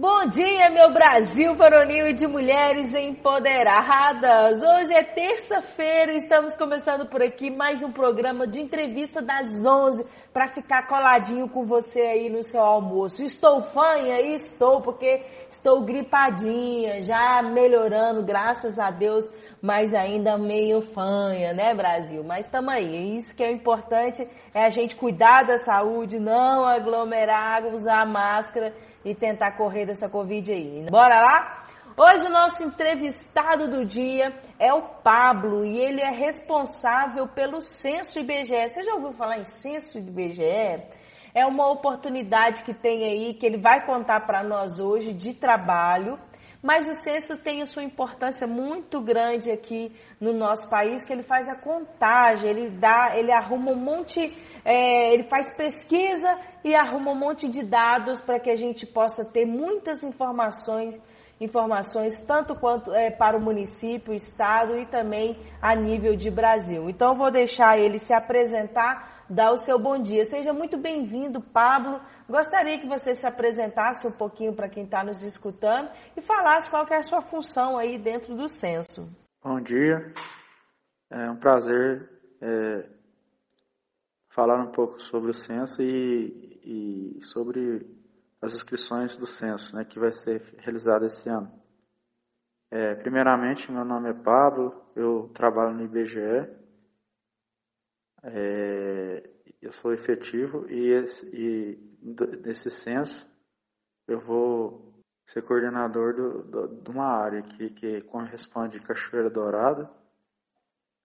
[0.00, 4.62] Bom dia, meu Brasil varonil e de mulheres empoderadas.
[4.62, 10.08] Hoje é terça-feira e estamos começando por aqui mais um programa de entrevista das 11
[10.32, 13.22] para ficar coladinho com você aí no seu almoço.
[13.22, 14.18] Estou fanha?
[14.22, 19.30] Estou, porque estou gripadinha, já melhorando, graças a Deus,
[19.62, 22.24] mas ainda meio fanha, né, Brasil?
[22.24, 23.16] Mas estamos aí.
[23.16, 29.14] Isso que é importante é a gente cuidar da saúde, não aglomerar, usar máscara e
[29.14, 30.86] tentar correr dessa Covid aí.
[30.90, 31.66] Bora lá?
[31.96, 38.18] Hoje o nosso entrevistado do dia é o Pablo e ele é responsável pelo censo
[38.18, 38.68] IBGE.
[38.68, 40.82] Você já ouviu falar em censo IBGE?
[41.34, 46.18] É uma oportunidade que tem aí que ele vai contar para nós hoje de trabalho.
[46.62, 51.22] Mas o censo tem a sua importância muito grande aqui no nosso país, que ele
[51.22, 56.28] faz a contagem, ele dá, ele arruma um monte, é, ele faz pesquisa
[56.62, 61.00] e arruma um monte de dados para que a gente possa ter muitas informações,
[61.40, 66.90] informações tanto quanto é, para o município, o estado e também a nível de Brasil.
[66.90, 70.24] Então vou deixar ele se apresentar, dar o seu bom dia.
[70.24, 72.00] Seja muito bem-vindo, Pablo.
[72.28, 76.86] Gostaria que você se apresentasse um pouquinho para quem está nos escutando e falasse qual
[76.90, 79.08] é a sua função aí dentro do censo.
[79.42, 80.12] Bom dia,
[81.10, 82.10] é um prazer
[82.42, 82.86] é,
[84.28, 87.86] falar um pouco sobre o censo e e sobre
[88.40, 91.50] as inscrições do censo, né, que vai ser realizado esse ano.
[92.70, 96.48] É, primeiramente, meu nome é Pablo, eu trabalho no IBGE,
[98.22, 99.22] é,
[99.60, 101.78] eu sou efetivo e, esse, e
[102.44, 103.28] nesse censo
[104.06, 104.92] eu vou
[105.26, 109.90] ser coordenador do, do, de uma área aqui que corresponde Cachoeira Dourada,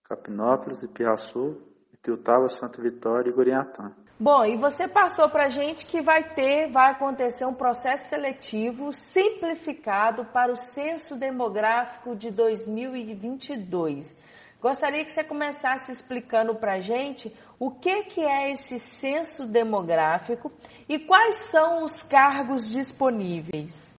[0.04, 1.62] Capinópolis, Ipiaçu,
[1.94, 3.94] Itiutaba, Santa Vitória e Guriatã.
[4.18, 8.94] Bom, e você passou para a gente que vai ter, vai acontecer um processo seletivo
[8.94, 14.18] simplificado para o censo demográfico de 2022.
[14.66, 20.52] Gostaria que você começasse explicando para a gente o que, que é esse censo demográfico
[20.90, 23.94] e quais são os cargos disponíveis.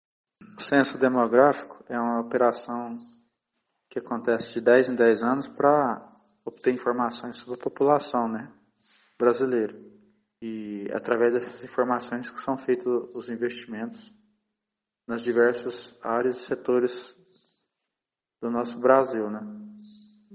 [0.58, 2.98] O censo demográfico é uma operação
[3.88, 6.04] que acontece de 10 em 10 anos para
[6.44, 8.52] obter informações sobre a população né,
[9.16, 9.72] brasileira.
[10.42, 14.12] E através dessas informações que são feitos os investimentos
[15.06, 17.16] nas diversas áreas e setores
[18.42, 19.65] do nosso Brasil, né?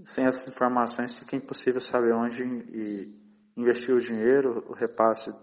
[0.06, 2.44] Sem essas informações fica impossível saber onde
[3.56, 5.34] investir o dinheiro, o repasse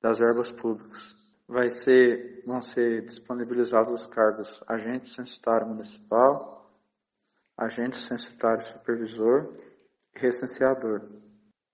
[0.00, 1.14] das verbas públicas.
[1.48, 6.70] Vai ser, vão ser disponibilizados os cargos agente censitário municipal,
[7.56, 9.54] agente censitário supervisor
[10.14, 11.02] e recenseador.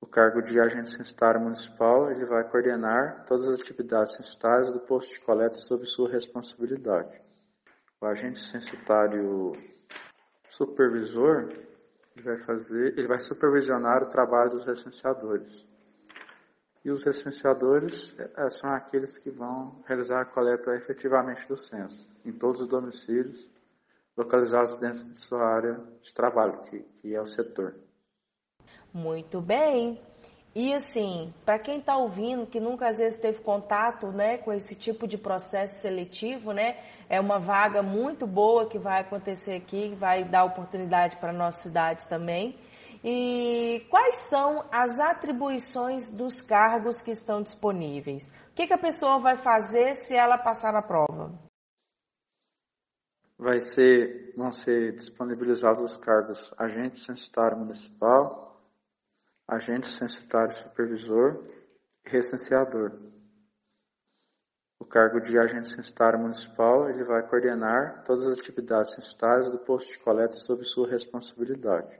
[0.00, 5.12] O cargo de agente censitário municipal ele vai coordenar todas as atividades censitárias do posto
[5.12, 7.20] de coleta sob sua responsabilidade.
[8.00, 9.52] O agente censitário
[10.48, 11.52] supervisor
[12.20, 15.66] ele vai fazer, ele vai supervisionar o trabalho dos recenseadores.
[16.84, 22.32] E os recenseadores é, são aqueles que vão realizar a coleta efetivamente do censo, em
[22.32, 23.48] todos os domicílios
[24.16, 27.74] localizados dentro de sua área de trabalho, que, que é o setor.
[28.92, 30.00] Muito bem.
[30.54, 34.74] E assim, para quem está ouvindo, que nunca às vezes teve contato né, com esse
[34.74, 36.76] tipo de processo seletivo, né,
[37.08, 41.62] é uma vaga muito boa que vai acontecer aqui, vai dar oportunidade para a nossa
[41.62, 42.58] cidade também.
[43.02, 48.28] E quais são as atribuições dos cargos que estão disponíveis?
[48.50, 51.32] O que, que a pessoa vai fazer se ela passar na prova?
[53.38, 58.49] Vai ser, vão ser disponibilizados os cargos agente censitário municipal,
[59.50, 61.44] agente censitário supervisor
[62.06, 62.92] e recenseador.
[64.78, 69.90] O cargo de agente censitário municipal ele vai coordenar todas as atividades censitárias do posto
[69.90, 71.98] de coleta sob sua responsabilidade.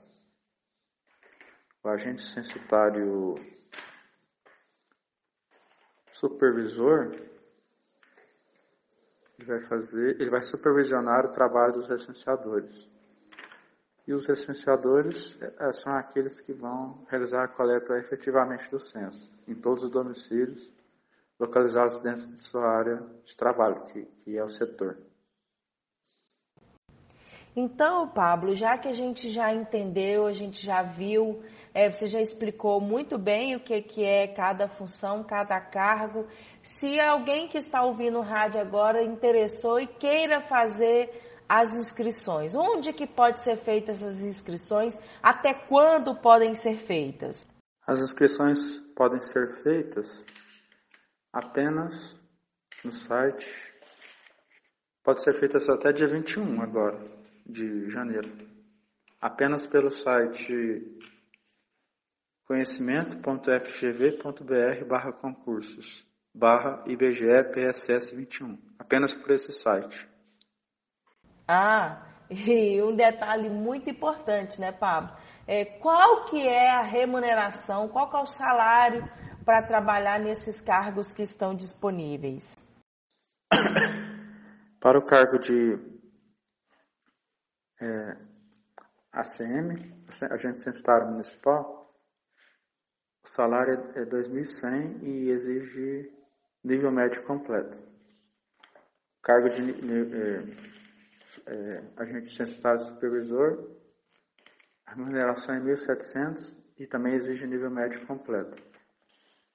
[1.83, 3.35] O agente censitário
[6.13, 7.13] supervisor
[9.39, 12.89] ele vai fazer, ele vai supervisionar o trabalho dos recenseadores.
[14.07, 19.55] E os recenseadores é, são aqueles que vão realizar a coleta efetivamente do censo, em
[19.55, 20.71] todos os domicílios
[21.39, 24.99] localizados dentro de sua área de trabalho, que, que é o setor.
[27.57, 31.43] Então, Pablo, já que a gente já entendeu, a gente já viu,
[31.75, 36.27] é, você já explicou muito bem o que, que é cada função, cada cargo.
[36.63, 42.55] Se alguém que está ouvindo o rádio agora interessou e queira fazer as inscrições?
[42.55, 45.01] Onde que pode ser feitas essas inscrições?
[45.21, 47.45] Até quando podem ser feitas?
[47.85, 50.25] As inscrições podem ser feitas
[51.33, 52.17] apenas
[52.85, 53.69] no site
[55.03, 57.03] Pode ser feita só até dia 21 agora,
[57.47, 58.31] de janeiro.
[59.19, 61.01] Apenas pelo site
[62.45, 68.59] conhecimento.fgv.br barra concursos barra IBGE PSS 21.
[68.79, 70.10] Apenas por esse site.
[71.53, 75.11] Ah, e um detalhe muito importante, né, Pablo?
[75.49, 79.03] É, qual que é a remuneração, qual que é o salário
[79.45, 82.57] para trabalhar nesses cargos que estão disponíveis?
[84.79, 85.77] Para o cargo de
[87.83, 88.17] é,
[89.13, 91.93] ACM, Agente Censitário Municipal,
[93.23, 96.11] o salário é 2.100 e exige
[96.65, 97.77] nível médio completo.
[99.21, 100.80] Cargo de é,
[101.47, 103.71] é, agente censitário supervisor,
[104.87, 108.61] a remuneração é 1.700 e também exige nível médio completo.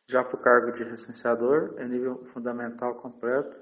[0.08, 3.60] Já para o cargo de recenseador, é nível fundamental completo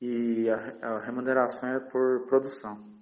[0.00, 2.96] e a, a remuneração é por produção.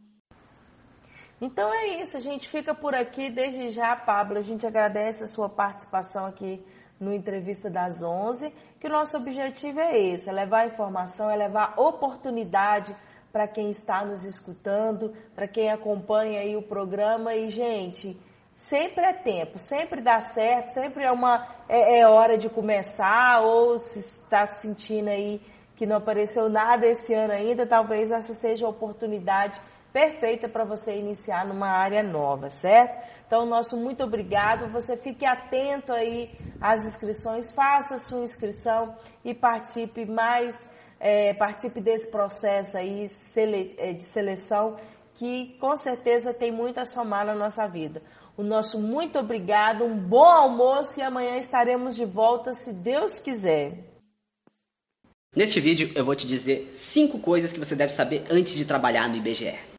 [1.41, 3.31] Então é isso, a gente fica por aqui.
[3.31, 6.65] Desde já, Pablo, a gente agradece a sua participação aqui
[6.99, 11.79] no Entrevista das 11, que o nosso objetivo é esse, é levar informação, é levar
[11.79, 12.97] oportunidade
[13.35, 18.17] para quem está nos escutando, para quem acompanha aí o programa e, gente,
[18.55, 23.77] sempre é tempo, sempre dá certo, sempre é uma é, é hora de começar ou
[23.77, 25.41] se está sentindo aí
[25.75, 29.61] que não apareceu nada esse ano ainda, talvez essa seja a oportunidade
[29.93, 33.05] perfeita para você iniciar numa área nova, certo?
[33.27, 34.71] Então, nosso muito obrigado.
[34.71, 36.31] Você fique atento aí
[36.61, 38.95] às inscrições, faça sua inscrição
[39.25, 40.69] e participe mais,
[41.05, 43.07] é, participe desse processo aí
[43.77, 44.77] é, de seleção
[45.13, 48.03] que com certeza tem muito a somar na nossa vida.
[48.39, 53.85] O nosso muito obrigado, um bom almoço e amanhã estaremos de volta, se Deus quiser.
[55.37, 59.07] Neste vídeo eu vou te dizer 5 coisas que você deve saber antes de trabalhar
[59.09, 59.74] no IBGE.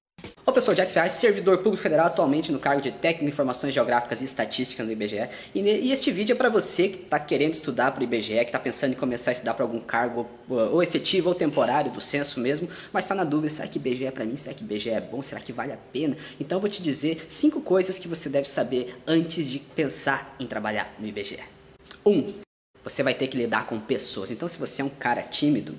[0.47, 4.21] O professor Jack Ferraz, servidor público federal atualmente no cargo de técnico em informações geográficas
[4.21, 5.27] e estatística no IBGE.
[5.55, 8.43] E, e este vídeo é para você que está querendo estudar para o IBGE, que
[8.43, 12.39] está pensando em começar a estudar para algum cargo ou efetivo ou temporário do censo
[12.39, 14.35] mesmo, mas está na dúvida, será que IBGE é para mim?
[14.35, 15.19] Será que IBGE é bom?
[15.23, 16.15] Será que vale a pena?
[16.39, 20.45] Então eu vou te dizer cinco coisas que você deve saber antes de pensar em
[20.45, 21.39] trabalhar no IBGE.
[22.05, 22.11] 1.
[22.11, 22.33] Um,
[22.83, 24.29] você vai ter que lidar com pessoas.
[24.29, 25.75] Então, se você é um cara tímido,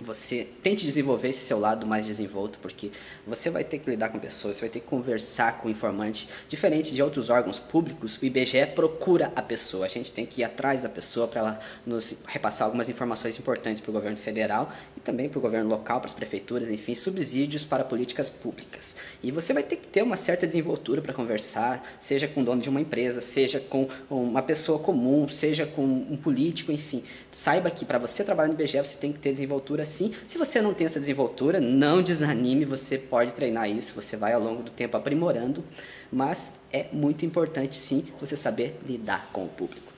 [0.00, 2.90] você tente desenvolver esse seu lado mais desenvolto, porque
[3.26, 6.28] você vai ter que lidar com pessoas, você vai ter que conversar com o informante.
[6.48, 9.86] Diferente de outros órgãos públicos, o IBGE procura a pessoa.
[9.86, 13.80] A gente tem que ir atrás da pessoa para ela nos repassar algumas informações importantes
[13.80, 17.64] para o governo federal e também para o governo local, para as prefeituras, enfim, subsídios
[17.64, 18.96] para políticas públicas.
[19.22, 22.60] E você vai ter que ter uma certa desenvoltura para conversar, seja com o dono
[22.60, 27.02] de uma empresa, seja com uma pessoa comum, seja com um político, enfim.
[27.32, 30.12] Saiba que para você trabalhar no IBGE você tem que ter desenvoltura assim.
[30.26, 34.42] Se você não tem essa desenvoltura, não desanime, você pode treinar isso, você vai ao
[34.42, 35.64] longo do tempo aprimorando,
[36.10, 39.92] mas é muito importante sim você saber lidar com o público.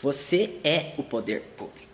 [0.00, 1.89] Você é o poder público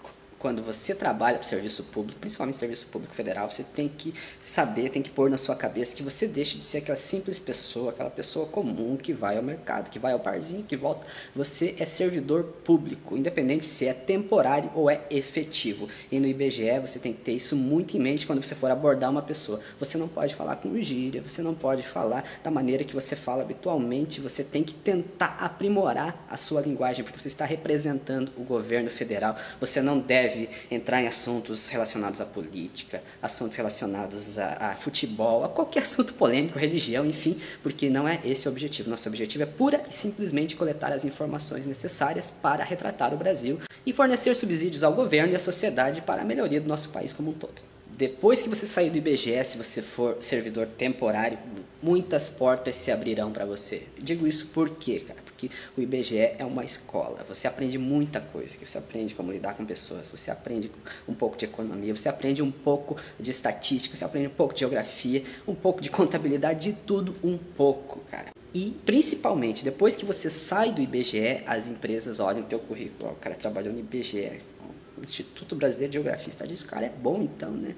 [0.47, 4.91] quando você trabalha para o serviço público, principalmente serviço público federal, você tem que saber,
[4.91, 8.11] tem que pôr na sua cabeça que você deixa de ser aquela simples pessoa, aquela
[8.11, 11.05] pessoa comum que vai ao mercado, que vai ao barzinho, que volta.
[11.35, 15.89] Você é servidor público, independente se é temporário ou é efetivo.
[16.13, 19.11] E no IBGE você tem que ter isso muito em mente quando você for abordar
[19.11, 19.61] uma pessoa.
[19.81, 23.43] Você não pode falar com gíria, você não pode falar da maneira que você fala
[23.43, 28.89] habitualmente, você tem que tentar aprimorar a sua linguagem, porque você está representando o governo
[28.91, 29.37] federal.
[29.59, 35.45] Você não deve deve entrar em assuntos relacionados à política, assuntos relacionados a, a, futebol,
[35.45, 38.91] a qualquer assunto polêmico, religião, enfim, porque não é esse o objetivo.
[38.91, 43.93] Nosso objetivo é pura e simplesmente coletar as informações necessárias para retratar o Brasil e
[43.93, 47.35] fornecer subsídios ao governo e à sociedade para a melhoria do nosso país como um
[47.35, 47.63] todo.
[47.97, 51.39] Depois que você sair do IBGE, se você for servidor temporário,
[51.83, 53.85] muitas portas se abrirão para você.
[53.99, 55.26] Digo isso por quê, cara?
[55.37, 57.23] Porque o IBGE é uma escola.
[57.29, 58.57] Você aprende muita coisa.
[58.65, 60.73] Você aprende como lidar com pessoas, você aprende
[61.07, 64.61] um pouco de economia, você aprende um pouco de estatística, você aprende um pouco de
[64.61, 68.31] geografia, um pouco de contabilidade, de tudo um pouco, cara.
[68.55, 73.13] E principalmente, depois que você sai do IBGE, as empresas olham o teu currículo.
[73.13, 74.41] O cara trabalhou no IBGE,
[74.97, 77.75] o Instituto Brasileiro de Geografia está disso, cara é bom então, né?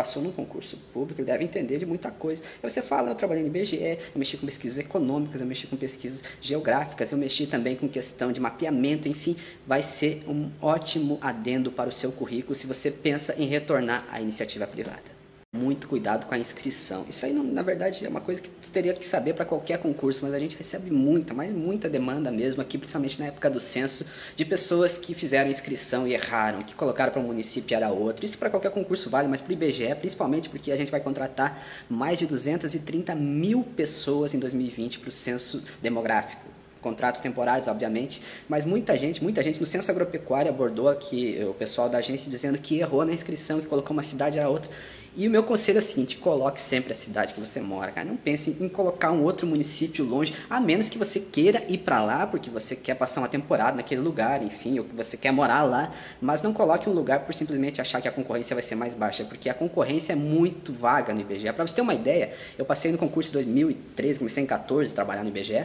[0.00, 2.42] Passou num concurso público, ele deve entender de muita coisa.
[2.62, 5.76] Aí você fala, eu trabalhei no IBGE, eu mexi com pesquisas econômicas, eu mexi com
[5.76, 11.70] pesquisas geográficas, eu mexi também com questão de mapeamento, enfim, vai ser um ótimo adendo
[11.70, 15.19] para o seu currículo se você pensa em retornar à iniciativa privada.
[15.52, 17.04] Muito cuidado com a inscrição.
[17.08, 20.24] Isso aí, na verdade, é uma coisa que você teria que saber para qualquer concurso,
[20.24, 24.06] mas a gente recebe muita, mas muita demanda mesmo aqui, principalmente na época do censo,
[24.36, 28.24] de pessoas que fizeram inscrição e erraram, que colocaram para um município e era outro.
[28.24, 31.60] Isso para qualquer concurso vale, mas para o IBGE, principalmente porque a gente vai contratar
[31.88, 36.49] mais de 230 mil pessoas em 2020 para o censo demográfico
[36.80, 41.88] contratos temporários, obviamente, mas muita gente, muita gente no Censo Agropecuário abordou aqui o pessoal
[41.88, 44.70] da agência dizendo que errou na inscrição, que colocou uma cidade a outra.
[45.16, 48.06] E o meu conselho é o seguinte: coloque sempre a cidade que você mora, cara.
[48.06, 52.02] Não pense em colocar um outro município longe, a menos que você queira ir para
[52.02, 55.64] lá porque você quer passar uma temporada naquele lugar, enfim, ou que você quer morar
[55.64, 55.92] lá.
[56.20, 59.24] Mas não coloque um lugar por simplesmente achar que a concorrência vai ser mais baixa,
[59.24, 61.52] porque a concorrência é muito vaga no IBGE.
[61.52, 65.24] Para você ter uma ideia, eu passei no concurso 2013, comecei em 14 a trabalhar
[65.24, 65.64] no IBGE.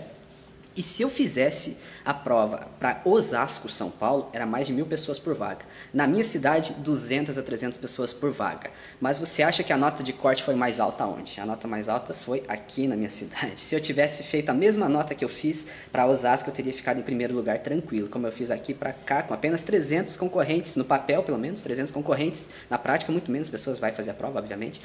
[0.76, 5.18] E se eu fizesse a prova para Osasco, São Paulo, era mais de mil pessoas
[5.18, 5.66] por vaga.
[5.94, 8.70] Na minha cidade, 200 a 300 pessoas por vaga.
[9.00, 11.40] Mas você acha que a nota de corte foi mais alta onde?
[11.40, 13.58] A nota mais alta foi aqui na minha cidade.
[13.58, 17.00] Se eu tivesse feito a mesma nota que eu fiz para Osasco, eu teria ficado
[17.00, 20.84] em primeiro lugar tranquilo, como eu fiz aqui para cá, com apenas 300 concorrentes, no
[20.84, 22.50] papel pelo menos, 300 concorrentes.
[22.70, 24.82] Na prática, muito menos pessoas vai fazer a prova, obviamente.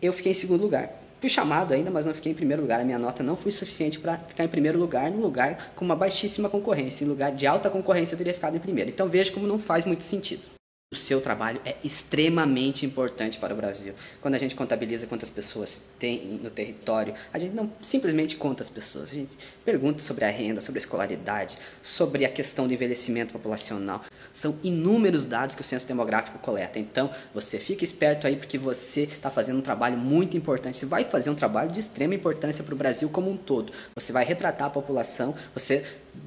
[0.00, 1.07] Eu fiquei em segundo lugar.
[1.20, 2.80] Fui chamado ainda, mas não fiquei em primeiro lugar.
[2.80, 5.96] A minha nota não foi suficiente para ficar em primeiro lugar, num lugar com uma
[5.96, 7.04] baixíssima concorrência.
[7.04, 8.88] Em lugar de alta concorrência, eu teria ficado em primeiro.
[8.88, 10.42] Então veja como não faz muito sentido.
[10.90, 13.92] O seu trabalho é extremamente importante para o Brasil.
[14.22, 18.70] Quando a gente contabiliza quantas pessoas tem no território, a gente não simplesmente conta as
[18.70, 23.34] pessoas, a gente pergunta sobre a renda, sobre a escolaridade, sobre a questão do envelhecimento
[23.34, 24.02] populacional.
[24.32, 26.78] São inúmeros dados que o censo demográfico coleta.
[26.78, 30.78] Então, você fica esperto aí porque você está fazendo um trabalho muito importante.
[30.78, 33.72] Você vai fazer um trabalho de extrema importância para o Brasil como um todo.
[33.94, 35.84] Você vai retratar a população, você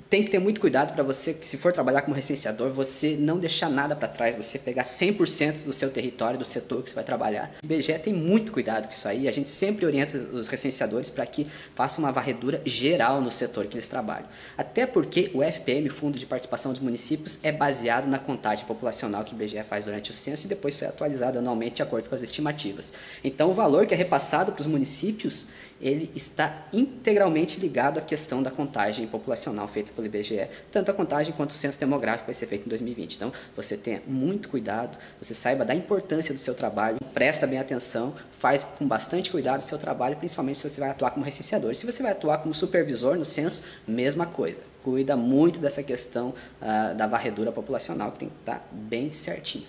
[0.09, 3.69] tem que ter muito cuidado para você, se for trabalhar como recenseador, você não deixar
[3.69, 7.51] nada para trás, você pegar 100% do seu território, do setor que você vai trabalhar.
[7.63, 11.25] O IBGE tem muito cuidado com isso aí, a gente sempre orienta os recenseadores para
[11.25, 14.27] que façam uma varredura geral no setor que eles trabalham.
[14.57, 19.33] Até porque o FPM, Fundo de Participação dos Municípios, é baseado na contagem populacional que
[19.33, 22.21] o IBGE faz durante o censo e depois é atualizado anualmente de acordo com as
[22.21, 22.93] estimativas.
[23.23, 25.47] Então o valor que é repassado para os municípios
[25.81, 31.33] ele está integralmente ligado à questão da contagem populacional feita pelo IBGE, tanto a contagem
[31.33, 33.15] quanto o censo demográfico vai ser feito em 2020.
[33.15, 38.15] Então, você tenha muito cuidado, você saiba da importância do seu trabalho, presta bem atenção,
[38.37, 41.75] faz com bastante cuidado o seu trabalho, principalmente se você vai atuar como recenseador.
[41.75, 44.59] Se você vai atuar como supervisor no censo, mesma coisa.
[44.83, 49.65] Cuida muito dessa questão uh, da varredura populacional, que tem que estar bem certinho.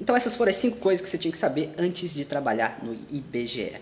[0.00, 2.94] Então essas foram as cinco coisas que você tinha que saber antes de trabalhar no
[3.10, 3.76] IBGE.